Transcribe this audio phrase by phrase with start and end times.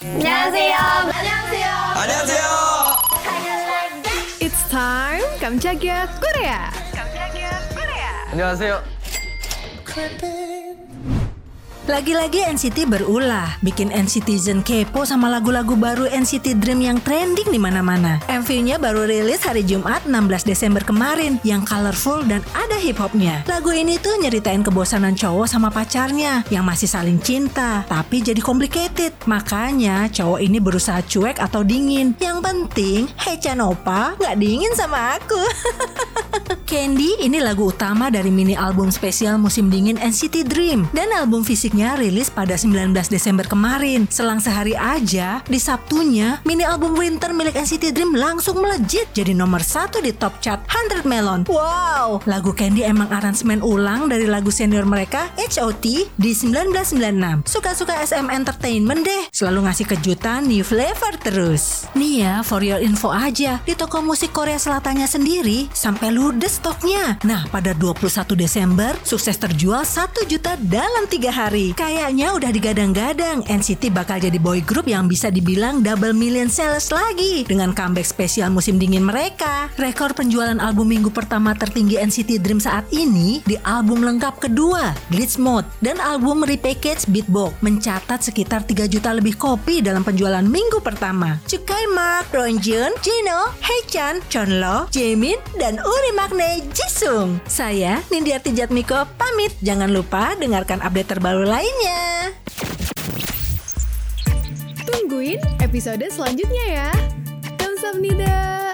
[0.00, 0.76] 안녕하세요.
[0.76, 1.66] 안녕하세요.
[1.96, 2.44] 안녕하세요.
[4.40, 6.70] It's time 깜짝이야 Korea.
[8.30, 8.82] 안녕하세요.
[11.88, 18.20] Lagi-lagi NCT berulah, bikin NCTzen kepo sama lagu-lagu baru NCT Dream yang trending di mana-mana.
[18.28, 23.40] MV-nya baru rilis hari Jumat 16 Desember kemarin, yang colorful dan ada hip hopnya.
[23.48, 29.16] Lagu ini tuh nyeritain kebosanan cowok sama pacarnya yang masih saling cinta, tapi jadi complicated.
[29.24, 32.12] Makanya cowok ini berusaha cuek atau dingin.
[32.20, 35.40] Yang penting, Hey Chan Opa nggak dingin sama aku.
[36.68, 41.96] Candy ini lagu utama dari mini album spesial musim dingin NCT Dream dan album fisiknya
[41.96, 44.04] rilis pada 19 Desember kemarin.
[44.12, 49.64] Selang sehari aja, di Sabtunya, mini album Winter milik NCT Dream langsung melejit jadi nomor
[49.64, 51.48] satu di top chart 100 Melon.
[51.48, 57.48] Wow, lagu Candy emang aransemen ulang dari lagu senior mereka HOT di 1996.
[57.48, 61.88] Suka-suka SM Entertainment deh, selalu ngasih kejutan new flavor terus.
[61.96, 67.14] Nih ya, for your info aja, di toko musik Korea Selatannya sendiri sampai ludes stoknya.
[67.22, 71.70] Nah, pada 21 Desember, sukses terjual 1 juta dalam 3 hari.
[71.78, 77.46] Kayaknya udah digadang-gadang NCT bakal jadi boy group yang bisa dibilang double million sales lagi
[77.46, 79.70] dengan comeback spesial musim dingin mereka.
[79.78, 85.38] Rekor penjualan album minggu pertama tertinggi NCT Dream saat ini di album lengkap kedua, Glitch
[85.38, 91.38] Mode, dan album repackage Beatbox mencatat sekitar 3 juta lebih kopi dalam penjualan minggu pertama.
[91.46, 97.36] Cukai Mark, Ronjun, Jino, Haechan, Chonlo, Jaemin, dan Uri Magne Jisung.
[97.44, 99.52] Saya Nindiarti Jatmiko pamit.
[99.60, 102.32] Jangan lupa dengarkan update terbaru lainnya.
[104.88, 106.90] Tungguin episode selanjutnya ya.
[107.60, 108.67] Kamsahamnida.